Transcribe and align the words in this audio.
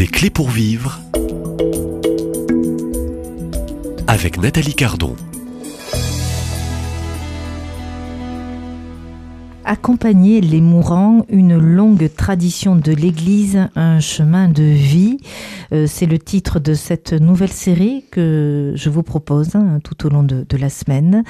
Des 0.00 0.06
clés 0.06 0.30
pour 0.30 0.48
vivre 0.48 0.98
avec 4.06 4.40
Nathalie 4.40 4.72
Cardon. 4.72 5.14
Accompagner 9.66 10.40
les 10.40 10.62
mourants, 10.62 11.26
une 11.28 11.58
longue 11.58 12.08
tradition 12.16 12.76
de 12.76 12.92
l'Église, 12.92 13.68
un 13.76 14.00
chemin 14.00 14.48
de 14.48 14.62
vie. 14.62 15.18
Euh, 15.72 15.86
c'est 15.86 16.06
le 16.06 16.18
titre 16.18 16.58
de 16.58 16.74
cette 16.74 17.12
nouvelle 17.12 17.52
série 17.52 18.04
que 18.10 18.72
je 18.74 18.90
vous 18.90 19.02
propose 19.02 19.54
hein, 19.54 19.78
tout 19.82 20.06
au 20.06 20.10
long 20.10 20.22
de, 20.22 20.44
la 20.56 20.68
semaine. 20.68 21.22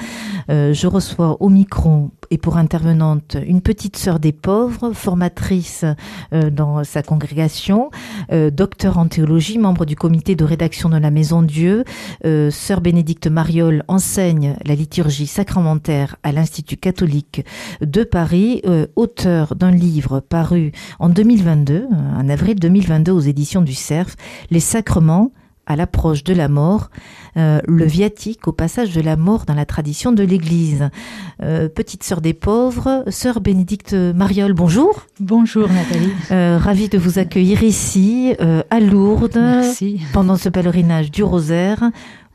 Euh, 0.49 0.73
je 0.73 0.87
reçois 0.87 1.41
au 1.41 1.49
micro 1.49 2.11
et 2.31 2.37
pour 2.37 2.57
intervenante 2.57 3.37
une 3.45 3.61
petite 3.61 3.97
sœur 3.97 4.19
des 4.19 4.31
pauvres, 4.31 4.93
formatrice 4.93 5.85
euh, 6.33 6.49
dans 6.49 6.83
sa 6.83 7.03
congrégation, 7.03 7.91
docteur 8.51 8.97
en 8.97 9.07
théologie, 9.07 9.57
membre 9.57 9.85
du 9.85 9.95
comité 9.95 10.35
de 10.35 10.43
rédaction 10.43 10.89
de 10.89 10.97
la 10.97 11.11
Maison 11.11 11.41
Dieu. 11.41 11.83
Sœur 12.23 12.81
Bénédicte 12.81 13.27
Mariol 13.27 13.83
enseigne 13.87 14.55
la 14.65 14.75
liturgie 14.75 15.27
sacramentaire 15.27 16.15
à 16.23 16.31
l'Institut 16.31 16.77
catholique 16.77 17.45
de 17.81 18.03
Paris, 18.03 18.61
auteur 18.95 19.55
d'un 19.55 19.71
livre 19.71 20.19
paru 20.19 20.71
en 20.99 21.09
2022, 21.09 21.87
en 22.17 22.29
avril 22.29 22.59
2022 22.59 23.11
aux 23.11 23.19
éditions 23.19 23.61
du 23.61 23.73
Cerf, 23.73 24.15
Les 24.49 24.59
sacrements 24.59 25.31
à 25.67 25.75
l'approche 25.75 26.23
de 26.23 26.33
la 26.33 26.47
mort, 26.47 26.89
euh, 27.37 27.61
le 27.65 27.85
viatique 27.85 28.47
au 28.47 28.51
passage 28.51 28.93
de 28.93 29.01
la 29.01 29.15
mort 29.15 29.45
dans 29.45 29.53
la 29.53 29.65
tradition 29.65 30.11
de 30.11 30.23
l'Église. 30.23 30.89
Euh, 31.41 31.69
petite 31.69 32.03
sœur 32.03 32.19
des 32.19 32.33
pauvres, 32.33 33.05
sœur 33.07 33.41
Bénédicte 33.41 33.93
Mariol, 33.93 34.53
bonjour. 34.53 35.05
Bonjour 35.19 35.69
Nathalie. 35.69 36.11
Euh, 36.31 36.57
ravie 36.57 36.89
de 36.89 36.97
vous 36.97 37.19
accueillir 37.19 37.63
ici 37.63 38.35
à 38.69 38.79
Lourdes 38.79 39.35
Merci. 39.35 40.01
pendant 40.13 40.35
ce 40.35 40.49
pèlerinage 40.49 41.11
du 41.11 41.23
rosaire 41.23 41.91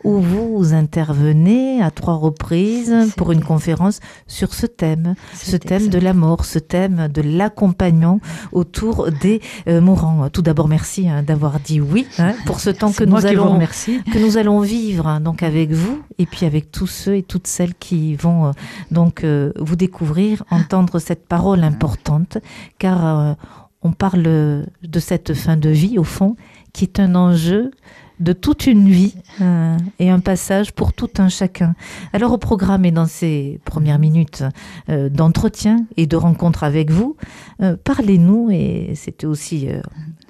où 0.06 0.20
vous 0.20 0.72
intervenez 0.72 1.82
à 1.82 1.90
trois 1.90 2.14
reprises 2.14 2.94
pour 3.16 3.32
une 3.32 3.42
conférence 3.42 3.98
sur 4.28 4.54
ce 4.54 4.66
thème, 4.66 5.16
ce 5.34 5.56
thème 5.56 5.88
de 5.88 5.98
la 5.98 6.14
mort, 6.14 6.44
ce 6.44 6.60
thème 6.60 7.08
de 7.08 7.22
l'accompagnement 7.22 8.20
autour 8.52 9.10
des 9.10 9.40
euh, 9.66 9.80
mourants. 9.80 10.30
Tout 10.30 10.42
d'abord, 10.42 10.68
merci 10.68 11.08
hein, 11.08 11.24
d'avoir 11.24 11.58
dit 11.58 11.80
oui 11.80 12.06
hein, 12.18 12.34
pour 12.46 12.60
ce 12.60 12.70
temps 12.70 12.92
que 12.96 13.02
nous 13.02 13.26
allons 13.26 13.58
que 14.12 14.24
nous 14.24 14.38
allons 14.38 14.60
vivre 14.60 15.08
hein, 15.08 15.18
donc 15.18 15.42
avec 15.42 15.72
vous 15.72 16.00
et 16.18 16.26
puis 16.26 16.46
avec 16.46 16.70
tous 16.70 16.86
ceux 16.86 17.16
et 17.16 17.22
toutes 17.24 17.48
celles 17.48 17.74
qui 17.74 18.14
vont 18.14 18.46
euh, 18.46 18.50
donc 18.92 19.24
euh, 19.24 19.52
vous 19.58 19.74
découvrir, 19.74 20.44
entendre 20.50 21.00
cette 21.00 21.26
parole 21.26 21.64
importante, 21.64 22.38
car 22.78 23.36
on 23.82 23.90
parle 23.90 24.22
de 24.22 25.00
cette 25.00 25.34
fin 25.34 25.56
de 25.56 25.68
vie 25.68 25.98
au 25.98 26.04
fond, 26.04 26.36
qui 26.72 26.84
est 26.84 27.00
un 27.00 27.16
enjeu 27.16 27.72
de 28.20 28.32
toute 28.32 28.66
une 28.66 28.88
vie 28.88 29.14
euh, 29.40 29.76
et 29.98 30.10
un 30.10 30.20
passage 30.20 30.72
pour 30.72 30.92
tout 30.92 31.10
un 31.18 31.28
chacun. 31.28 31.74
Alors 32.12 32.32
au 32.32 32.38
programme 32.38 32.84
et 32.84 32.90
dans 32.90 33.06
ces 33.06 33.60
premières 33.64 33.98
minutes 33.98 34.44
euh, 34.88 35.08
d'entretien 35.08 35.86
et 35.96 36.06
de 36.06 36.16
rencontre 36.16 36.64
avec 36.64 36.90
vous, 36.90 37.16
euh, 37.62 37.76
parlez-nous 37.82 38.50
et 38.50 38.92
c'était 38.94 39.26
aussi 39.26 39.68
euh, 39.68 39.80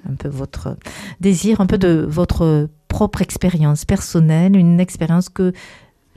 un 0.09 0.15
peu 0.15 0.29
votre 0.29 0.77
désir, 1.21 1.61
un 1.61 1.65
peu 1.65 1.77
de 1.77 2.05
votre 2.07 2.69
propre 2.87 3.21
expérience 3.21 3.85
personnelle, 3.85 4.55
une 4.55 4.79
expérience 4.79 5.29
que 5.29 5.53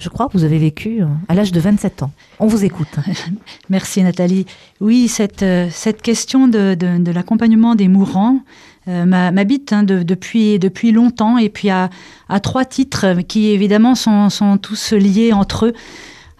je 0.00 0.08
crois 0.08 0.26
que 0.28 0.32
vous 0.32 0.44
avez 0.44 0.58
vécue 0.58 1.02
euh, 1.02 1.06
à 1.28 1.34
l'âge 1.34 1.52
de 1.52 1.60
27 1.60 2.02
ans. 2.02 2.10
On 2.38 2.46
vous 2.46 2.64
écoute. 2.64 2.88
Merci 3.68 4.02
Nathalie. 4.02 4.46
Oui, 4.80 5.08
cette, 5.08 5.42
euh, 5.42 5.68
cette 5.70 6.02
question 6.02 6.48
de, 6.48 6.74
de, 6.74 7.12
l'accompagnement 7.12 7.74
des 7.74 7.86
mourants 7.86 8.40
euh, 8.88 9.04
m'habite 9.04 9.72
hein, 9.72 9.82
de- 9.82 10.02
depuis, 10.02 10.58
depuis 10.58 10.90
longtemps 10.90 11.36
et 11.36 11.50
puis 11.50 11.68
à, 11.68 11.90
à 12.30 12.40
trois 12.40 12.64
titres 12.64 13.20
qui 13.28 13.50
évidemment 13.50 13.94
sont, 13.94 14.30
sont 14.30 14.56
tous 14.56 14.92
liés 14.92 15.32
entre 15.32 15.66
eux. 15.66 15.75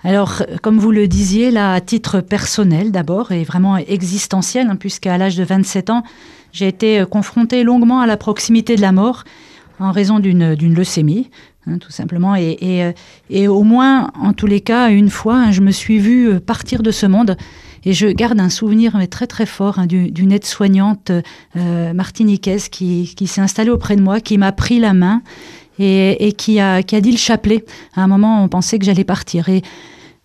Alors, 0.02 0.42
comme 0.62 0.78
vous 0.78 0.92
le 0.92 1.06
disiez, 1.06 1.50
là, 1.50 1.74
à 1.74 1.80
titre 1.82 2.22
personnel 2.22 2.90
d'abord 2.90 3.32
et 3.32 3.44
vraiment 3.44 3.76
existentiel, 3.76 4.68
hein, 4.70 4.76
puisqu'à 4.76 5.18
l'âge 5.18 5.36
de 5.36 5.44
27 5.44 5.90
ans, 5.90 6.02
j'ai 6.52 6.66
été 6.66 7.04
confrontée 7.10 7.62
longuement 7.62 8.00
à 8.00 8.06
la 8.06 8.16
proximité 8.16 8.76
de 8.76 8.80
la 8.80 8.92
mort 8.92 9.24
en 9.78 9.92
raison 9.92 10.18
d'une 10.18 10.74
leucémie, 10.74 11.30
hein, 11.70 11.78
tout 11.78 11.91
simplement. 11.92 12.34
Et, 12.34 12.58
euh, 12.62 12.92
et 13.31 13.48
au 13.48 13.62
moins, 13.62 14.10
en 14.20 14.32
tous 14.32 14.47
les 14.47 14.60
cas, 14.60 14.91
une 14.91 15.10
fois, 15.10 15.36
hein, 15.36 15.50
je 15.50 15.60
me 15.60 15.70
suis 15.70 15.98
vue 15.98 16.28
euh, 16.28 16.41
partir 16.41 16.82
de 16.82 16.91
ce 16.91 17.06
monde. 17.06 17.36
Et 17.86 17.94
je 17.94 18.08
garde 18.08 18.38
un 18.41 18.50
souvenir 18.50 18.97
mais 18.98 19.06
très 19.06 19.26
très 19.26 19.47
fort 19.47 19.78
hein, 19.78 19.86
du- 19.86 20.10
d'une 20.10 20.32
aide-soignante 20.32 21.10
euh, 21.56 21.94
martiniquaise 21.94 22.69
qui, 22.69 23.14
qui 23.16 23.26
s'est 23.26 23.41
installée 23.41 23.70
auprès 23.70 23.97
de 23.97 24.03
moi, 24.03 24.20
qui 24.20 24.36
m'a 24.36 24.53
pris 24.53 24.78
la 24.78 24.92
main 24.92 25.22
et, 25.78 26.26
et 26.26 26.32
qui, 26.32 26.60
a, 26.60 26.82
qui 26.82 26.94
a 26.94 27.00
dit 27.00 27.12
le 27.12 27.16
chapelet. 27.16 27.64
À 27.94 28.03
un 28.03 28.06
moment, 28.06 28.44
on 28.44 28.48
pensait 28.48 28.78
que 28.78 28.84
j'allais 28.84 29.04
partir. 29.04 29.48
Et 29.48 29.62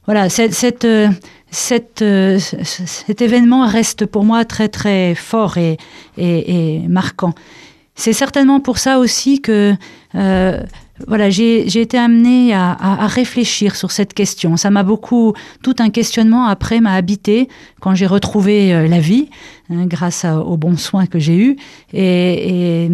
voilà, 0.06 0.28
cette, 0.28 0.84
euh, 0.84 1.10
cet 1.52 3.22
événement 3.22 3.66
reste 3.66 4.06
pour 4.06 4.26
moi 4.26 4.44
très 4.44 4.68
très 4.68 5.16
fort 5.16 5.58
et 5.58 5.78
marquant. 6.90 7.34
C'est 7.96 8.14
certainement 8.14 8.60
pour 8.60 8.78
ça 8.78 9.00
aussi 9.00 9.42
que 9.42 9.74
euh, 10.16 10.62
voilà, 11.08 11.30
j'ai 11.30 11.82
été 11.82 11.98
amenée 11.98 12.54
à, 12.54 13.08
réfléchir 13.08 13.76
sur 13.76 13.92
cette 13.92 14.14
question. 14.14 14.58
Ça 14.58 14.70
m'a 14.70 14.84
beaucoup, 14.84 15.34
tout 15.62 15.76
un 15.80 15.90
questionnement 15.90 16.46
après 16.46 16.82
m'a 16.82 16.94
habité 16.94 17.50
quand 17.82 17.96
j'ai 17.96 18.06
retrouvé 18.06 18.74
euh, 18.74 18.88
la 18.88 19.00
vie, 19.00 19.30
hein, 19.70 19.86
grâce 19.88 20.26
aux 20.26 20.58
bons 20.58 20.78
soins 20.78 21.06
que 21.06 21.20
j'ai 21.20 21.38
eus. 21.38 21.56
Et, 21.94 22.90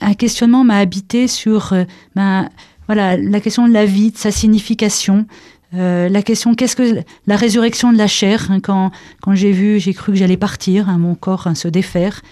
un 0.00 0.14
questionnement 0.14 0.64
m'a 0.64 0.78
habité 0.78 1.26
sur 1.26 1.72
euh, 1.72 1.84
ben, 2.14 2.48
voilà, 2.86 3.16
la 3.16 3.40
question 3.40 3.68
de 3.68 3.72
la 3.72 3.84
vie, 3.84 4.12
de 4.12 4.16
sa 4.16 4.30
signification. 4.30 5.26
La 5.74 6.22
question 6.22 6.54
qu'est-ce 6.54 6.76
que 6.76 7.02
la 7.26 7.36
résurrection 7.36 7.92
de 7.92 7.98
la 7.98 8.06
chair 8.06 8.50
hein, 8.50 8.58
quand 8.58 8.90
quand 9.20 9.34
j'ai 9.34 9.52
vu 9.52 9.78
j'ai 9.78 9.92
cru 9.92 10.12
que 10.12 10.18
j'allais 10.18 10.38
partir 10.38 10.88
hein, 10.88 10.96
mon 10.96 11.14
corps 11.14 11.46
se 11.54 11.68
défaire 11.68 12.22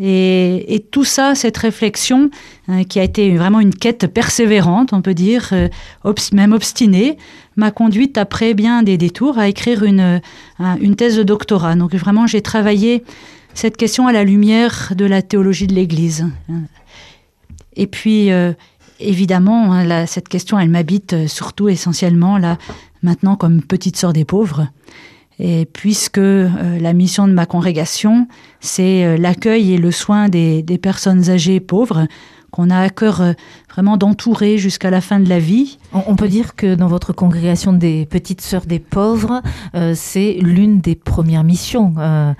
et, 0.00 0.84
tout 0.90 1.04
ça, 1.04 1.34
cette 1.34 1.56
réflexion, 1.56 2.30
hein, 2.68 2.84
qui 2.84 2.98
a 2.98 3.04
été 3.04 3.36
vraiment 3.36 3.60
une 3.60 3.74
quête 3.74 4.06
persévérante, 4.06 4.92
on 4.92 5.02
peut 5.02 5.14
dire, 5.14 5.50
euh, 5.52 5.68
même 6.32 6.52
obstinée, 6.52 7.16
m'a 7.56 7.70
conduite 7.70 8.18
après 8.18 8.54
bien 8.54 8.82
des 8.82 8.98
détours 8.98 9.38
à 9.38 9.48
écrire 9.48 9.84
une, 9.84 10.00
euh, 10.00 10.18
un- 10.58 10.76
une 10.78 10.96
thèse 10.96 11.16
de 11.16 11.22
doctorat. 11.22 11.76
Donc 11.76 11.94
vraiment, 11.94 12.26
j'ai 12.26 12.42
travaillé 12.42 13.04
cette 13.54 13.76
question 13.76 14.08
à 14.08 14.12
la 14.12 14.24
lumière 14.24 14.92
de 14.96 15.04
la 15.04 15.22
théologie 15.22 15.68
de 15.68 15.74
l'Église. 15.74 16.26
Et 17.76 17.86
puis, 17.86 18.32
euh, 18.32 18.52
évidemment, 18.98 19.72
hein, 19.72 20.06
cette 20.06 20.28
question, 20.28 20.58
elle 20.58 20.70
m'habite 20.70 21.12
euh, 21.12 21.26
surtout 21.28 21.68
essentiellement 21.68 22.38
là, 22.38 22.58
maintenant 23.02 23.36
comme 23.36 23.62
petite 23.62 23.96
sœur 23.96 24.12
des 24.12 24.24
pauvres. 24.24 24.66
Et 25.38 25.66
puisque 25.66 26.18
euh, 26.18 26.78
la 26.80 26.92
mission 26.92 27.26
de 27.26 27.32
ma 27.32 27.46
congrégation, 27.46 28.28
c'est 28.60 29.04
euh, 29.04 29.16
l'accueil 29.16 29.74
et 29.74 29.78
le 29.78 29.90
soin 29.90 30.28
des, 30.28 30.62
des 30.62 30.78
personnes 30.78 31.28
âgées 31.30 31.60
pauvres, 31.60 32.06
qu'on 32.54 32.70
a 32.70 32.78
à 32.78 32.88
cœur 32.88 33.20
euh, 33.20 33.32
vraiment 33.68 33.96
d'entourer 33.96 34.58
jusqu'à 34.58 34.88
la 34.88 35.00
fin 35.00 35.18
de 35.18 35.28
la 35.28 35.40
vie. 35.40 35.78
On, 35.92 36.04
on 36.06 36.14
peut 36.14 36.28
dire 36.28 36.54
que 36.54 36.76
dans 36.76 36.86
votre 36.86 37.12
congrégation 37.12 37.72
des 37.72 38.06
petites 38.06 38.42
sœurs 38.42 38.66
des 38.66 38.78
pauvres, 38.78 39.42
euh, 39.74 39.94
c'est 39.96 40.34
l'une 40.40 40.80
des 40.80 40.94
premières 40.94 41.42
missions, 41.42 41.94
euh, 41.98 42.32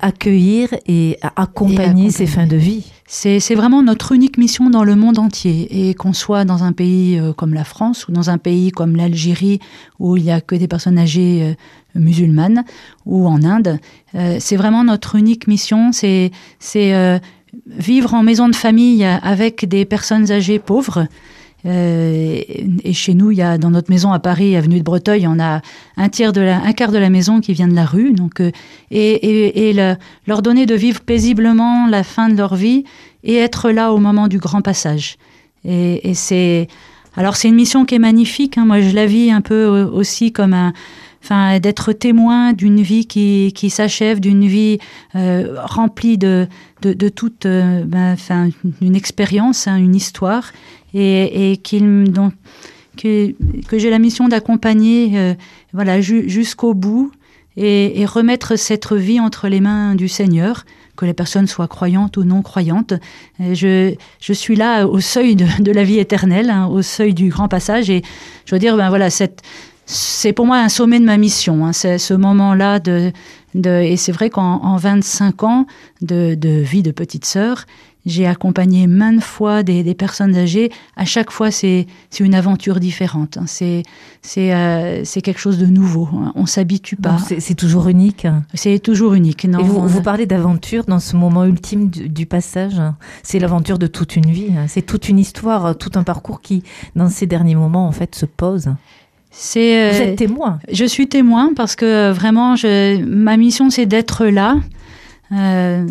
accueillir 0.00 0.68
et 0.86 1.18
accompagner 1.34 2.06
Et 2.06 2.10
ces 2.10 2.22
accompagner. 2.22 2.26
fins 2.26 2.46
de 2.46 2.56
vie. 2.56 2.92
C'est 3.08 3.54
vraiment 3.56 3.82
notre 3.82 4.12
unique 4.12 4.38
mission 4.38 4.70
dans 4.70 4.84
le 4.84 4.94
monde 4.94 5.18
entier. 5.18 5.88
Et 5.88 5.94
qu'on 5.94 6.12
soit 6.12 6.44
dans 6.44 6.62
un 6.62 6.72
pays 6.72 7.20
comme 7.36 7.54
la 7.54 7.64
France 7.64 8.06
ou 8.06 8.12
dans 8.12 8.30
un 8.30 8.38
pays 8.38 8.70
comme 8.70 8.94
l'Algérie 8.94 9.58
où 9.98 10.16
il 10.16 10.24
n'y 10.24 10.30
a 10.30 10.40
que 10.40 10.54
des 10.54 10.68
personnes 10.68 10.98
âgées 10.98 11.56
musulmanes 11.94 12.64
ou 13.06 13.26
en 13.26 13.42
Inde, 13.42 13.80
c'est 14.12 14.56
vraiment 14.56 14.84
notre 14.84 15.16
unique 15.16 15.46
mission. 15.48 15.90
C'est 15.90 16.30
vivre 17.66 18.14
en 18.14 18.22
maison 18.22 18.48
de 18.48 18.56
famille 18.56 19.04
avec 19.04 19.66
des 19.68 19.84
personnes 19.84 20.30
âgées 20.30 20.58
pauvres. 20.58 21.06
Euh, 21.66 22.40
et 22.84 22.92
chez 22.92 23.14
nous, 23.14 23.32
il 23.32 23.38
y 23.38 23.42
a 23.42 23.58
dans 23.58 23.70
notre 23.70 23.90
maison 23.90 24.12
à 24.12 24.20
Paris, 24.20 24.54
avenue 24.54 24.78
de 24.78 24.84
Breteuil, 24.84 25.26
on 25.26 25.40
a 25.40 25.60
un 25.96 26.08
tiers 26.08 26.32
de 26.32 26.40
la, 26.40 26.62
un 26.62 26.72
quart 26.72 26.92
de 26.92 26.98
la 26.98 27.10
maison 27.10 27.40
qui 27.40 27.52
vient 27.52 27.66
de 27.66 27.74
la 27.74 27.84
rue. 27.84 28.12
Donc, 28.12 28.40
euh, 28.40 28.52
et 28.92 29.10
et, 29.10 29.68
et 29.68 29.72
le- 29.72 29.96
leur 30.28 30.40
donner 30.42 30.66
de 30.66 30.74
vivre 30.76 31.00
paisiblement 31.00 31.86
la 31.88 32.04
fin 32.04 32.28
de 32.28 32.36
leur 32.36 32.54
vie 32.54 32.84
et 33.24 33.34
être 33.34 33.70
là 33.70 33.92
au 33.92 33.98
moment 33.98 34.28
du 34.28 34.38
grand 34.38 34.62
passage. 34.62 35.16
Et, 35.64 36.08
et 36.08 36.14
c'est 36.14 36.68
alors 37.16 37.34
c'est 37.34 37.48
une 37.48 37.56
mission 37.56 37.84
qui 37.84 37.96
est 37.96 37.98
magnifique. 37.98 38.56
hein. 38.56 38.64
Moi, 38.64 38.80
je 38.80 38.94
la 38.94 39.06
vis 39.06 39.32
un 39.32 39.40
peu 39.40 39.54
euh, 39.54 39.86
aussi 39.90 40.30
comme 40.30 40.54
un 40.54 40.72
enfin 41.22 41.58
d'être 41.58 41.92
témoin 41.92 42.52
d'une 42.52 42.80
vie 42.80 43.06
qui, 43.06 43.52
qui 43.54 43.70
s'achève, 43.70 44.20
d'une 44.20 44.46
vie 44.46 44.78
euh, 45.14 45.56
remplie 45.58 46.18
de, 46.18 46.46
de, 46.82 47.08
toute 47.08 47.46
euh, 47.46 47.84
ben, 47.84 48.16
une 48.80 48.96
expérience, 48.96 49.66
hein, 49.66 49.76
une 49.76 49.94
histoire, 49.94 50.52
et, 50.94 51.52
et 51.52 51.56
qu'il, 51.56 52.04
dont, 52.12 52.32
que, 52.96 53.34
que 53.68 53.78
j'ai 53.78 53.90
la 53.90 53.98
mission 53.98 54.28
d'accompagner 54.28 55.12
euh, 55.14 55.34
voilà, 55.72 56.00
ju- 56.00 56.28
jusqu'au 56.28 56.74
bout 56.74 57.12
et, 57.56 58.04
remettre 58.06 58.56
cette 58.56 58.92
vie 58.92 59.20
entre 59.20 59.48
les 59.48 59.60
mains 59.60 59.96
du 59.96 60.08
Seigneur, 60.08 60.64
que 60.96 61.04
les 61.04 61.14
personnes 61.14 61.46
soient 61.46 61.68
croyantes 61.68 62.16
ou 62.16 62.24
non 62.24 62.42
croyantes. 62.42 62.94
Je, 63.40 63.94
je 64.20 64.32
suis 64.32 64.56
là 64.56 64.86
au 64.86 65.00
seuil 65.00 65.36
de, 65.36 65.72
la 65.72 65.84
vie 65.84 65.98
éternelle, 65.98 66.50
hein, 66.50 66.66
au 66.66 66.82
seuil 66.82 67.14
du 67.14 67.28
grand 67.28 67.48
passage, 67.48 67.90
et 67.90 68.02
je 68.46 68.54
veux 68.54 68.58
dire, 68.60 68.76
ben 68.76 68.88
voilà, 68.88 69.10
cette, 69.10 69.42
c'est 69.90 70.34
pour 70.34 70.44
moi 70.44 70.58
un 70.58 70.68
sommet 70.68 71.00
de 71.00 71.04
ma 71.06 71.16
mission. 71.16 71.64
Hein, 71.64 71.72
c'est 71.72 71.96
ce 71.96 72.12
moment-là 72.12 72.78
de, 72.78 73.10
de, 73.54 73.70
et 73.70 73.96
c'est 73.96 74.12
vrai 74.12 74.28
qu'en 74.28 74.76
25 74.76 75.42
ans 75.44 75.66
de, 76.02 76.34
de, 76.34 76.50
vie 76.50 76.82
de 76.82 76.90
petite 76.90 77.24
sœur, 77.24 77.64
j'ai 78.04 78.26
accompagné 78.26 78.86
maintes 78.86 79.22
fois 79.22 79.62
des, 79.62 79.94
personnes 79.94 80.36
âgées. 80.36 80.70
À 80.96 81.06
chaque 81.06 81.30
fois, 81.30 81.50
c'est 81.50 81.86
une 82.20 82.34
aventure 82.34 82.80
différente. 82.80 83.38
Hein. 83.38 83.44
C'est 83.46 83.82
euh, 84.36 85.00
c'est 85.04 85.22
quelque 85.22 85.40
chose 85.40 85.56
de 85.56 85.66
nouveau. 85.66 86.06
Hein. 86.12 86.32
On 86.34 86.44
s'habitue 86.44 86.96
pas. 86.96 87.16
C'est 87.38 87.54
toujours 87.54 87.88
unique. 87.88 88.26
C'est 88.52 88.78
toujours 88.80 89.14
unique. 89.14 89.46
Non, 89.46 89.62
vous, 89.62 89.88
vous, 89.88 90.02
parlez 90.02 90.26
d'aventure 90.26 90.84
dans 90.84 91.00
ce 91.00 91.16
moment 91.16 91.46
ultime 91.46 91.88
du, 91.88 92.26
passage. 92.26 92.80
C'est 93.22 93.38
l'aventure 93.38 93.78
de 93.78 93.86
toute 93.86 94.16
une 94.16 94.30
vie. 94.30 94.50
C'est 94.66 94.82
toute 94.82 95.08
une 95.08 95.18
histoire, 95.18 95.78
tout 95.78 95.92
un 95.94 96.02
parcours 96.02 96.42
qui, 96.42 96.62
dans 96.94 97.08
ces 97.08 97.26
derniers 97.26 97.54
moments, 97.54 97.88
en 97.88 97.92
fait, 97.92 98.14
se 98.14 98.26
pose. 98.26 98.68
C'est. 99.40 99.92
Vous 99.92 100.02
êtes 100.02 100.16
témoin. 100.16 100.58
Je 100.70 100.84
suis 100.84 101.06
témoin 101.06 101.52
parce 101.54 101.76
que 101.76 102.10
vraiment, 102.10 102.56
je, 102.56 103.00
ma 103.04 103.36
mission, 103.36 103.70
c'est 103.70 103.86
d'être 103.86 104.26
là. 104.26 104.56
Euh, 105.30 105.86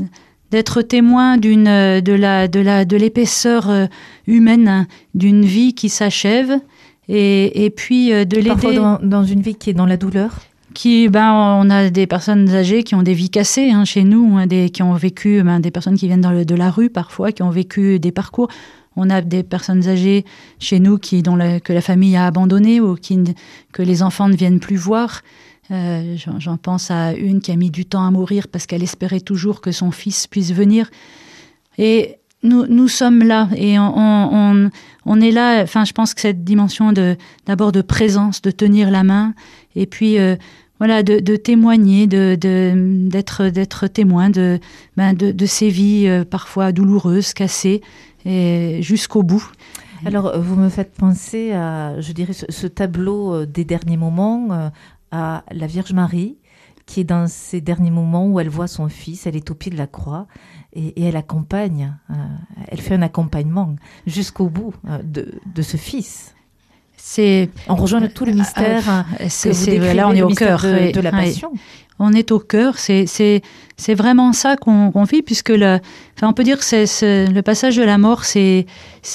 d'être 0.52 0.82
témoin 0.82 1.38
d'une 1.38 1.66
de 1.66 2.14
la 2.14 2.48
de 2.48 2.60
la 2.60 2.86
de 2.86 2.98
l'épaisseur 2.98 3.70
euh, 3.70 3.86
humaine 4.26 4.88
d'une 5.14 5.46
vie 5.46 5.74
qui 5.74 5.90
s'achève 5.90 6.60
et, 7.08 7.66
et 7.66 7.70
puis 7.70 8.14
euh, 8.14 8.26
de 8.26 8.38
l'aider 8.38 8.76
dans, 8.76 9.00
dans, 9.02 9.24
une 9.24 9.42
vie 9.42 9.56
qui 9.56 9.70
est 9.70 9.74
dans 9.74 9.86
la 9.86 9.98
douleur 9.98 10.40
qui 10.78 11.10
ben 11.10 11.34
on 11.34 11.72
a 11.72 11.90
des 11.90 12.06
personnes 12.06 12.48
âgées 12.54 12.84
qui 12.84 12.94
ont 12.94 13.02
des 13.02 13.16
vies 13.16 13.32
cassées 13.32 13.72
hein, 13.72 13.84
chez 13.84 14.04
nous 14.04 14.38
hein, 14.38 14.46
des 14.46 14.70
qui 14.70 14.84
ont 14.84 14.94
vécu 14.94 15.42
ben, 15.42 15.60
des 15.60 15.72
personnes 15.72 15.98
qui 15.98 16.06
viennent 16.06 16.22
de 16.22 16.56
la 16.56 16.70
rue 16.70 16.92
parfois 16.92 17.32
qui 17.32 17.42
ont 17.42 17.50
vécu 17.50 18.00
des 18.00 18.12
parcours 18.12 18.48
on 18.96 19.10
a 19.10 19.22
des 19.22 19.42
personnes 19.42 19.88
âgées 19.88 20.24
chez 20.60 20.80
nous 20.80 21.00
qui 21.00 21.24
dont 21.24 21.36
que 21.64 21.74
la 21.74 21.82
famille 21.82 22.16
a 22.16 22.28
abandonné 22.28 22.80
ou 22.80 22.94
qui 22.94 23.18
que 23.74 23.82
les 23.82 24.04
enfants 24.04 24.30
ne 24.30 24.36
viennent 24.36 24.60
plus 24.60 24.76
voir 24.76 25.24
euh, 25.72 26.16
j'en 26.38 26.58
pense 26.58 26.92
à 26.92 27.14
une 27.14 27.42
qui 27.42 27.52
a 27.52 27.56
mis 27.56 27.72
du 27.72 27.86
temps 27.86 28.06
à 28.06 28.12
mourir 28.12 28.48
parce 28.48 28.68
qu'elle 28.68 28.84
espérait 28.84 29.20
toujours 29.20 29.62
que 29.62 29.72
son 29.72 29.92
fils 29.92 30.28
puisse 30.28 30.54
venir. 30.54 30.90
Et 31.78 32.16
nous, 32.44 32.66
nous 32.68 32.88
sommes 32.88 33.24
là 33.24 33.50
et 33.56 33.78
on, 33.78 34.70
on, 35.06 35.22
est 35.22 35.32
là. 35.32 35.62
Enfin, 35.64 35.84
je 35.84 35.92
pense 35.92 36.14
que 36.14 36.22
cette 36.22 36.46
dimension 36.46 36.94
de 36.94 37.18
d'abord 37.46 37.74
de 37.74 37.82
présence, 37.82 38.42
de 38.42 38.52
tenir 38.52 38.92
la 38.92 39.04
main, 39.04 39.34
et 39.76 39.88
puis 39.88 40.20
euh, 40.20 40.38
voilà, 40.80 41.04
de, 41.04 41.36
témoigner, 41.36 42.08
de 42.08 42.38
d'être 43.10 43.50
d'être 43.50 43.88
témoin 43.88 44.30
de, 44.30 44.60
ben 44.96 45.14
de, 45.14 45.32
de 45.32 45.46
ces 45.46 45.70
vies 45.70 46.08
euh, 46.08 46.24
parfois 46.24 46.72
douloureuses, 46.72 47.34
cassées, 47.34 47.82
et 48.26 48.80
jusqu'au 48.82 49.24
bout. 49.24 49.52
Alors, 50.06 50.40
vous 50.40 50.56
me 50.56 50.70
faites 50.70 50.94
penser 50.94 51.54
à, 51.54 52.00
je 52.00 52.12
dirais, 52.12 52.34
ce 52.34 52.68
tableau 52.68 53.46
des 53.46 53.66
derniers 53.66 53.98
moments 53.98 54.72
à 55.12 55.44
la 55.52 55.66
Vierge 55.66 55.94
Marie, 55.94 56.38
qui 56.88 57.02
est 57.02 57.04
dans 57.04 57.28
ces 57.28 57.62
derniers 57.62 57.92
moments 57.92 58.28
où 58.28 58.40
elle 58.40 58.50
voit 58.50 58.68
son 58.68 58.90
fils, 58.90 59.28
elle 59.28 59.36
est 59.36 59.52
au 59.52 59.56
pied 59.56 59.72
de 59.72 59.78
la 59.78 59.88
croix 59.88 60.26
et, 60.74 61.04
elle 61.04 61.18
accompagne, 61.18 61.96
euh, 62.10 62.14
elle 62.70 62.82
fait 62.82 62.96
un 62.96 63.02
accompagnement 63.02 63.76
jusqu'au 64.08 64.50
bout 64.50 64.74
euh, 64.88 65.04
de, 65.04 65.40
de, 65.54 65.62
ce 65.62 65.78
fils. 65.78 66.34
C'est 66.98 67.50
on 67.68 67.76
rejoint 67.76 68.06
tout 68.08 68.26
le 68.26 68.34
mystère. 68.34 69.06
Euh, 69.22 69.26
c'est 69.30 69.94
là 69.94 70.08
on 70.10 70.14
est 70.14 70.22
au 70.22 70.30
cœur 70.30 70.62
de, 70.62 71.00
la 71.00 71.12
passion 71.12 71.52
on 72.00 72.14
est 72.14 72.32
au 72.32 72.40
cœur. 72.40 72.76
C'est 72.78 73.42
vraiment 73.90 74.34
ça 74.34 74.56
qu'on 74.56 75.04
vit, 75.04 75.22
puisque 75.22 75.52
enfin, 75.52 76.28
on 76.28 76.34
peut 76.34 76.44
dire 76.44 76.60
que 76.60 76.64
c'est 76.64 77.28
le 77.28 77.42
passage 77.42 77.76
de 77.78 77.84
la 77.84 77.98
mort, 77.98 78.24
c'est 78.24 78.66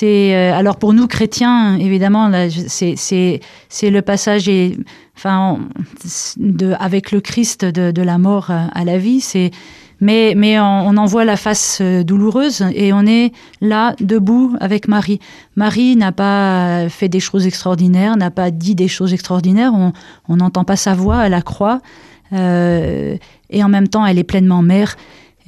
euh, 0.02 0.52
alors 0.54 0.76
pour 0.76 0.92
nous 0.92 1.06
chrétiens, 1.06 1.76
évidemment, 1.78 2.30
c'est 2.48 3.40
le 3.82 4.00
passage 4.00 4.48
et, 4.48 4.76
enfin, 5.16 5.60
de, 6.36 6.74
avec 6.78 7.12
le 7.12 7.20
Christ 7.20 7.64
de, 7.64 7.90
de, 7.90 8.02
la 8.02 8.18
mort 8.18 8.50
à 8.50 8.84
la 8.84 8.98
vie. 8.98 9.20
C'est 9.20 9.50
mais, 10.02 10.58
on, 10.58 10.96
en 10.96 11.06
voit 11.06 11.24
la 11.24 11.36
face 11.36 11.78
euh, 11.80 12.02
douloureuse 12.02 12.64
et 12.74 12.92
on 12.92 13.06
est 13.06 13.32
là, 13.60 13.94
debout 14.00 14.54
avec 14.60 14.88
Marie. 14.88 15.20
Marie 15.56 15.96
n'a 15.96 16.12
pas 16.12 16.88
fait 16.88 17.08
des 17.08 17.20
choses 17.20 17.46
extraordinaires, 17.46 18.16
n'a 18.16 18.30
pas 18.30 18.50
dit 18.50 18.74
des 18.74 18.88
choses 18.88 19.14
extraordinaires, 19.14 19.72
on 20.28 20.36
n'entend 20.36 20.64
pas 20.64 20.76
sa 20.76 20.94
voix 20.94 21.18
à 21.18 21.28
la 21.28 21.40
croix. 21.40 21.80
Euh, 22.32 23.16
et 23.50 23.62
en 23.62 23.68
même 23.68 23.88
temps, 23.88 24.04
elle 24.06 24.18
est 24.18 24.24
pleinement 24.24 24.62
mère. 24.62 24.96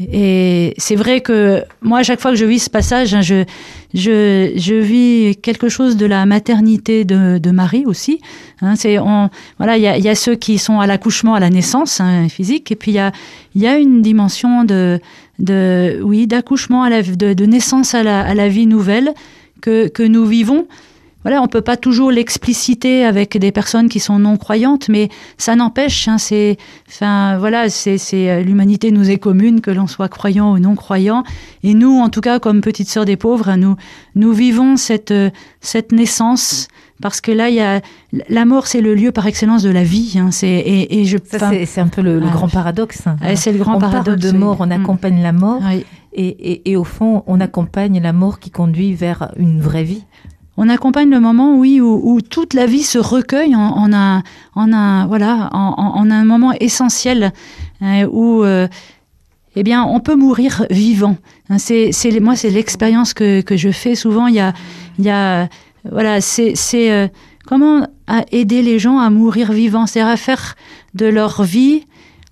Et 0.00 0.74
c'est 0.76 0.96
vrai 0.96 1.20
que 1.20 1.62
moi, 1.80 2.00
à 2.00 2.02
chaque 2.02 2.20
fois 2.20 2.32
que 2.32 2.36
je 2.36 2.44
vis 2.44 2.58
ce 2.58 2.70
passage, 2.70 3.14
hein, 3.14 3.20
je, 3.20 3.44
je, 3.94 4.52
je, 4.56 4.74
vis 4.74 5.36
quelque 5.36 5.68
chose 5.68 5.96
de 5.96 6.04
la 6.04 6.26
maternité 6.26 7.04
de, 7.04 7.50
Marie 7.50 7.84
aussi. 7.86 8.20
Hein, 8.60 8.74
c'est, 8.74 8.98
on, 8.98 9.30
voilà, 9.58 9.76
il 9.76 9.82
y 9.82 9.86
a, 9.86 9.96
y 9.96 10.08
a, 10.08 10.16
ceux 10.16 10.34
qui 10.34 10.58
sont 10.58 10.80
à 10.80 10.86
l'accouchement, 10.86 11.34
à 11.34 11.40
la 11.40 11.50
naissance 11.50 12.00
hein, 12.00 12.28
physique, 12.28 12.72
et 12.72 12.76
puis 12.76 12.90
il 12.90 12.94
y 12.94 12.98
a, 12.98 13.12
y 13.54 13.66
a 13.66 13.78
une 13.78 14.02
dimension 14.02 14.64
de, 14.64 14.98
de 15.38 16.00
oui, 16.02 16.26
d'accouchement, 16.26 16.82
à 16.82 16.90
la, 16.90 17.02
de, 17.02 17.32
de 17.32 17.46
naissance 17.46 17.94
à 17.94 18.02
la, 18.02 18.20
à 18.20 18.34
la 18.34 18.48
vie 18.48 18.66
nouvelle 18.66 19.14
que, 19.60 19.86
que 19.86 20.02
nous 20.02 20.26
vivons 20.26 20.66
voilà, 21.24 21.40
on 21.40 21.48
peut 21.48 21.62
pas 21.62 21.78
toujours 21.78 22.10
l'expliciter 22.10 23.04
avec 23.04 23.38
des 23.38 23.50
personnes 23.50 23.88
qui 23.88 23.98
sont 23.98 24.18
non 24.18 24.36
croyantes, 24.36 24.90
mais 24.90 25.08
ça 25.38 25.56
n'empêche. 25.56 26.06
Hein, 26.06 26.18
c'est, 26.18 26.58
enfin, 26.86 27.38
voilà, 27.38 27.70
c'est, 27.70 27.98
euh, 28.12 28.42
l'humanité 28.42 28.90
nous 28.90 29.10
est 29.10 29.16
commune, 29.16 29.62
que 29.62 29.70
l'on 29.70 29.86
soit 29.86 30.10
croyant 30.10 30.52
ou 30.52 30.58
non 30.58 30.74
croyant. 30.74 31.24
Et 31.62 31.72
nous, 31.72 31.98
en 31.98 32.10
tout 32.10 32.20
cas, 32.20 32.40
comme 32.40 32.60
petite 32.60 32.90
sœur 32.90 33.06
des 33.06 33.16
pauvres, 33.16 33.56
nous, 33.56 33.76
nous 34.14 34.34
vivons 34.34 34.76
cette, 34.76 35.12
euh, 35.12 35.30
cette 35.62 35.92
naissance. 35.92 36.68
Parce 37.00 37.22
que 37.22 37.32
là, 37.32 37.48
il 37.48 37.54
y 37.54 37.60
a 37.60 37.80
la 38.28 38.44
mort, 38.44 38.66
c'est 38.66 38.82
le 38.82 38.94
lieu 38.94 39.10
par 39.10 39.26
excellence 39.26 39.62
de 39.62 39.70
la 39.70 39.82
vie. 39.82 40.16
Hein, 40.18 40.30
c'est 40.30 40.46
et, 40.46 41.00
et 41.00 41.04
je. 41.06 41.16
c'est, 41.26 41.80
un 41.80 41.88
peu 41.88 42.02
le, 42.02 42.20
grand 42.20 42.48
paradoxe. 42.48 43.06
Hein. 43.06 43.16
c'est 43.34 43.52
le 43.52 43.58
grand 43.58 43.76
on 43.76 43.80
paradoxe. 43.80 44.20
Parle 44.20 44.32
de 44.32 44.38
mort, 44.38 44.58
on 44.60 44.66
mm. 44.66 44.72
accompagne 44.72 45.22
la 45.22 45.32
mort, 45.32 45.62
et, 46.12 46.26
et, 46.26 46.70
et, 46.70 46.76
au 46.76 46.84
fond, 46.84 47.24
on 47.26 47.40
accompagne 47.40 48.00
la 48.00 48.12
mort 48.12 48.38
qui 48.38 48.50
conduit 48.50 48.94
vers 48.94 49.32
une 49.36 49.60
vraie 49.60 49.82
vie 49.84 50.04
on 50.56 50.68
accompagne 50.68 51.10
le 51.10 51.20
moment, 51.20 51.56
oui, 51.56 51.80
où, 51.80 52.20
toute 52.20 52.54
la 52.54 52.66
vie 52.66 52.82
se 52.82 52.98
recueille 52.98 53.56
en, 53.56 53.92
un, 53.92 54.22
en 54.54 54.72
un, 54.72 55.06
voilà, 55.06 55.48
en, 55.52 56.10
un 56.10 56.24
moment 56.24 56.52
essentiel 56.52 57.32
hein, 57.80 58.06
où, 58.06 58.44
euh, 58.44 58.68
eh 59.56 59.62
bien, 59.62 59.82
on 59.84 60.00
peut 60.00 60.14
mourir 60.14 60.64
vivant. 60.70 61.16
Hein, 61.50 61.58
c'est, 61.58 61.90
c'est, 61.92 62.20
moi, 62.20 62.36
c'est 62.36 62.50
l'expérience 62.50 63.14
que, 63.14 63.40
que, 63.40 63.56
je 63.56 63.70
fais 63.70 63.94
souvent. 63.94 64.28
Il 64.28 64.34
y 64.34 64.40
a, 64.40 64.52
il 64.98 65.04
y 65.04 65.10
a 65.10 65.48
voilà, 65.90 66.20
c'est, 66.20 66.52
c'est 66.54 66.90
euh, 66.92 67.08
comment 67.46 67.86
aider 68.30 68.62
les 68.62 68.78
gens 68.78 68.98
à 68.98 69.10
mourir 69.10 69.52
vivant, 69.52 69.86
c'est 69.86 70.00
à 70.00 70.16
faire 70.16 70.54
de 70.94 71.06
leur 71.06 71.42
vie. 71.42 71.84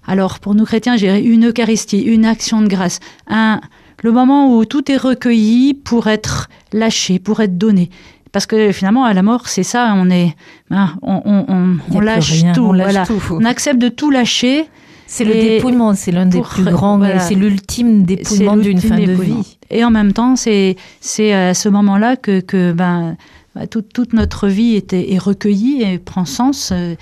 Alors, 0.06 0.38
pour 0.38 0.54
nous 0.54 0.64
chrétiens, 0.64 0.96
j'ai 0.96 1.18
une 1.20 1.48
Eucharistie, 1.50 2.00
une 2.02 2.24
action 2.24 2.60
de 2.60 2.68
grâce, 2.68 3.00
un 3.28 3.60
le 4.02 4.10
moment 4.10 4.56
où 4.56 4.64
tout 4.64 4.90
est 4.90 4.96
recueilli 4.96 5.74
pour 5.74 6.08
être 6.08 6.48
lâché, 6.72 7.18
pour 7.18 7.40
être 7.40 7.56
donné. 7.56 7.88
Parce 8.32 8.46
que 8.46 8.72
finalement, 8.72 9.04
à 9.04 9.12
la 9.12 9.22
mort, 9.22 9.48
c'est 9.48 9.62
ça, 9.62 9.92
on 9.94 10.10
est, 10.10 10.34
hein, 10.70 10.94
on, 11.02 12.00
lâche 12.00 12.42
tout, 12.54 12.62
on 12.62 12.74
voilà. 12.74 13.04
On 13.30 13.44
accepte 13.44 13.78
de 13.78 13.88
tout 13.88 14.10
lâcher. 14.10 14.66
C'est 15.06 15.24
le 15.26 15.34
dépouillement, 15.34 15.94
c'est 15.94 16.10
l'un 16.10 16.24
des 16.24 16.40
plus 16.40 16.64
grands, 16.64 16.98
c'est 17.20 17.34
l'ultime 17.34 18.04
dépouillement 18.04 18.56
d'une 18.56 18.80
fin 18.80 18.98
de 18.98 19.12
vie. 19.12 19.58
Et 19.68 19.84
en 19.84 19.90
même 19.90 20.14
temps, 20.14 20.36
c'est 20.36 20.76
c'est 21.00 21.34
à 21.34 21.52
ce 21.52 21.68
moment-là 21.68 22.16
que, 22.16 22.40
que 22.40 22.72
ben, 22.72 23.16
bah, 23.54 23.66
toute 23.66 24.14
notre 24.14 24.48
vie 24.48 24.76
est, 24.76 24.94
est, 24.94 25.18
recueillie 25.18 25.82
et 25.82 25.98
prend 25.98 26.24
sens. 26.24 26.70
Euh, 26.72 26.94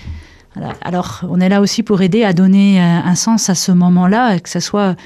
Alors, 0.81 1.21
on 1.29 1.39
est 1.39 1.47
là 1.47 1.61
aussi 1.61 1.83
pour 1.83 2.01
aider 2.01 2.25
à 2.25 2.33
donner 2.33 2.81
un 2.81 3.15
sens 3.15 3.49
à 3.49 3.55
ce 3.55 3.71
moment-là, 3.71 4.37
que 4.39 4.49
ce 4.49 4.59
soit 4.59 4.97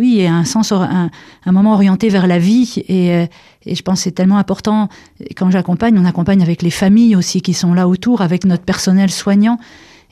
oui, 0.00 0.26
un 0.26 0.46
sens, 0.46 0.72
un, 0.72 1.10
moment 1.44 1.74
orienté 1.74 2.08
vers 2.08 2.26
la 2.26 2.38
vie. 2.38 2.82
Et, 2.88 3.12
euh, 3.14 3.26
et 3.66 3.74
je 3.74 3.82
pense 3.82 3.98
que 3.98 4.04
c'est 4.04 4.12
tellement 4.12 4.38
important. 4.38 4.88
Quand 5.36 5.50
j'accompagne, 5.50 5.98
on 5.98 6.06
accompagne 6.06 6.42
avec 6.42 6.62
les 6.62 6.70
familles 6.70 7.14
aussi 7.16 7.42
qui 7.42 7.52
sont 7.52 7.74
là 7.74 7.86
autour, 7.86 8.22
avec 8.22 8.46
notre 8.46 8.64
personnel 8.64 9.10
soignant. 9.10 9.58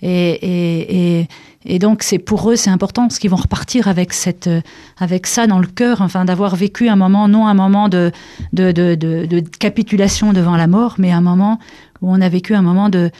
Et, 0.02 1.20
et, 1.20 1.28
et 1.64 1.78
donc, 1.78 2.02
c'est 2.02 2.18
pour 2.18 2.50
eux, 2.50 2.56
c'est 2.56 2.68
important 2.68 3.08
parce 3.08 3.18
qu'ils 3.18 3.30
vont 3.30 3.36
repartir 3.36 3.88
avec 3.88 4.12
cette, 4.12 4.50
avec 4.98 5.26
ça 5.26 5.46
dans 5.46 5.58
le 5.58 5.66
cœur, 5.66 6.02
enfin, 6.02 6.26
d'avoir 6.26 6.54
vécu 6.54 6.90
un 6.90 6.96
moment, 6.96 7.26
non 7.26 7.46
un 7.46 7.54
moment 7.54 7.88
de, 7.88 8.12
de, 8.52 8.72
de, 8.72 9.40
capitulation 9.58 10.34
devant 10.34 10.56
la 10.56 10.66
mort, 10.66 10.96
mais 10.98 11.12
un 11.12 11.22
moment 11.22 11.58
où 12.02 12.12
on 12.12 12.20
a 12.20 12.28
vécu 12.28 12.54
un 12.54 12.62
moment 12.62 12.90
de, 12.90 13.10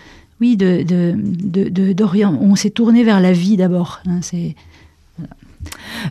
oui, 0.43 0.59
de, 0.59 0.83
de, 0.83 1.15
de, 1.71 2.25
on 2.25 2.55
s'est 2.57 2.71
tourné 2.71 3.05
vers 3.05 3.21
la 3.21 3.33
vie 3.33 3.57
d'abord. 3.57 4.01
Hein, 4.07 4.19
c'est 4.21 4.55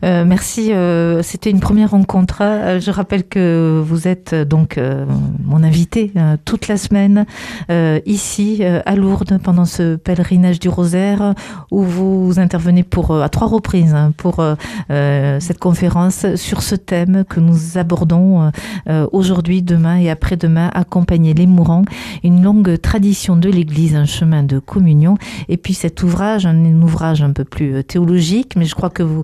Euh, 0.03 0.25
merci. 0.25 0.71
Euh, 0.73 1.21
c'était 1.23 1.49
une 1.49 1.59
première 1.59 1.91
rencontre. 1.91 2.39
Euh, 2.41 2.79
je 2.79 2.91
rappelle 2.91 3.27
que 3.27 3.81
vous 3.85 4.07
êtes 4.07 4.33
donc 4.33 4.79
mon 5.43 5.63
invité 5.63 6.11
toute 6.45 6.67
la 6.67 6.77
semaine 6.77 7.25
ici 8.05 8.63
à 8.63 8.95
Lourdes 8.95 9.39
pendant 9.41 9.65
ce 9.65 9.95
pèlerinage 9.95 10.59
du 10.59 10.69
Rosaire 10.69 11.33
où 11.71 11.83
vous 11.83 12.39
intervenez 12.39 12.83
pour 12.83 13.15
à 13.21 13.29
trois 13.29 13.47
reprises 13.47 13.93
hein, 13.93 14.13
pour 14.15 14.43
cette 14.89 15.59
conférence 15.59 16.25
sur 16.35 16.61
ce 16.61 16.75
thème 16.75 17.23
que 17.27 17.39
nous 17.39 17.77
abordons 17.77 18.51
aujourd'hui, 19.11 19.61
demain 19.61 19.97
et 19.97 20.09
après-demain. 20.09 20.69
Accompagner 20.73 21.33
les 21.33 21.47
mourants, 21.47 21.83
une 22.23 22.43
longue 22.43 22.79
tradition 22.79 23.35
de 23.35 23.49
l'Église, 23.49 23.95
un 23.95 24.05
chemin 24.05 24.43
de 24.43 24.59
communion. 24.59 25.17
Et 25.49 25.57
puis 25.57 25.73
cet 25.73 26.03
ouvrage, 26.03 26.45
un, 26.45 26.81
ouvrage 26.81 27.21
un 27.21 27.31
peu 27.31 27.43
plus 27.43 27.83
théologique, 27.83 28.55
mais 28.55 28.65
je 28.65 28.75
crois 28.75 28.89
que 28.89 29.03
vous 29.03 29.23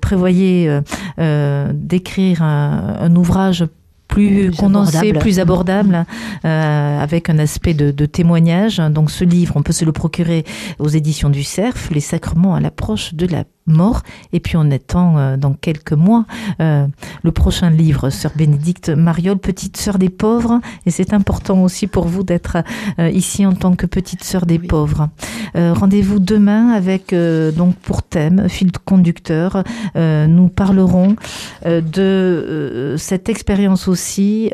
prévoyez 0.00 0.68
euh, 0.68 0.80
euh, 1.18 1.70
d'écrire 1.74 2.42
un, 2.42 3.14
ouvrage 3.16 3.64
plus, 4.12 4.50
condensé, 4.50 5.12
plus 5.14 5.40
abordable, 5.40 6.04
euh, 6.44 7.00
avec 7.00 7.30
un 7.30 7.38
aspect 7.38 7.74
de, 7.74 7.90
de, 7.90 8.06
témoignage. 8.06 8.78
Donc 8.78 9.10
ce 9.10 9.24
livre, 9.24 9.54
on 9.56 9.62
peut 9.62 9.72
se 9.72 9.84
le 9.84 9.92
procurer 9.92 10.44
aux 10.78 10.88
éditions 10.88 11.30
du 11.30 11.42
Cerf, 11.42 11.90
Les 11.90 12.00
sacrements 12.00 12.54
à 12.54 12.60
l'approche 12.60 13.14
de 13.14 13.26
la 13.26 13.44
mort. 13.66 14.02
Et 14.32 14.40
puis 14.40 14.56
on 14.56 14.70
attend 14.72 15.16
euh, 15.16 15.36
dans 15.36 15.54
quelques 15.54 15.92
mois 15.92 16.24
euh, 16.60 16.86
le 17.22 17.32
prochain 17.32 17.70
livre, 17.70 18.10
Sœur 18.10 18.32
Bénédicte 18.34 18.90
Mariol, 18.90 19.38
petite 19.38 19.76
sœur 19.76 19.98
des 19.98 20.10
pauvres. 20.10 20.60
Et 20.84 20.90
c'est 20.90 21.14
important 21.14 21.62
aussi 21.62 21.86
pour 21.86 22.06
vous 22.06 22.22
d'être 22.22 22.58
ici 22.98 23.46
en 23.46 23.52
tant 23.52 23.74
que 23.76 23.86
petite 23.86 24.24
sœur 24.24 24.46
des 24.46 24.58
pauvres. 24.58 25.08
Rendez-vous 25.54 26.18
demain 26.18 26.70
avec 26.70 27.14
donc 27.56 27.76
pour 27.76 28.02
thème 28.02 28.48
fil 28.48 28.72
conducteur. 28.84 29.62
nous 29.94 30.48
parlerons 30.48 31.16
de 31.64 32.94
cette 32.98 33.28
expérience 33.28 33.88
aussi 33.88 34.01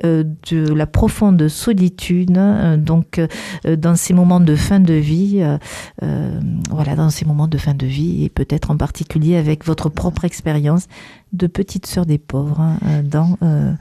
de 0.02 0.72
la 0.72 0.86
profonde 0.86 1.48
solitude. 1.48 2.38
donc 2.78 3.20
dans 3.64 3.96
ces 3.96 4.14
moments 4.14 4.40
de 4.40 4.54
fin 4.54 4.80
de 4.80 4.94
vie, 4.94 5.44
voilà, 6.70 6.96
dans 6.96 7.10
ces 7.10 7.24
moments 7.24 7.48
de 7.48 7.58
fin 7.58 7.74
de 7.74 7.86
vie 7.86 8.24
et 8.24 8.28
peut-être 8.28 8.70
en 8.70 8.76
particulier 8.76 9.36
avec 9.36 9.64
votre 9.64 9.88
propre 9.88 10.24
expérience 10.24 10.86
de 11.32 11.46
petite 11.46 11.86
sœur 11.86 12.06
des 12.06 12.18
pauvres 12.18 12.60
hein, 12.60 12.78
euh, 12.86 13.02
dans 13.02 13.36
euh, 13.42 13.72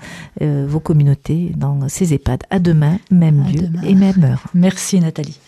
euh, 0.41 0.65
vos 0.67 0.79
communautés, 0.79 1.51
dans 1.55 1.87
ces 1.89 2.13
EHPAD. 2.13 2.43
À 2.49 2.59
demain, 2.59 2.99
même 3.11 3.43
lieu 3.45 3.69
et 3.83 3.95
même 3.95 4.23
heure. 4.23 4.43
Merci 4.53 4.99
Nathalie. 4.99 5.39